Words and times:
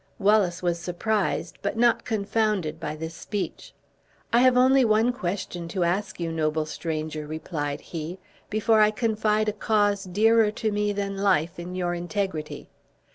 Wallace 0.17 0.63
was 0.63 0.79
surprised, 0.79 1.59
but 1.61 1.77
not 1.77 2.05
confounded 2.05 2.79
by 2.79 2.95
this 2.95 3.13
speech. 3.13 3.71
"I 4.33 4.39
have 4.39 4.57
only 4.57 4.83
one 4.83 5.13
question 5.13 5.67
to 5.67 5.83
ask 5.83 6.19
you, 6.19 6.31
noble 6.31 6.65
stranger," 6.65 7.27
replied 7.27 7.81
he, 7.81 8.17
"before 8.49 8.81
I 8.81 8.89
confide 8.89 9.47
a 9.47 9.53
cause 9.53 10.05
dearer 10.05 10.49
to 10.49 10.71
me 10.71 10.91
than 10.91 11.17
life 11.19 11.59
in 11.59 11.75
your 11.75 11.93
integrity. 11.93 12.67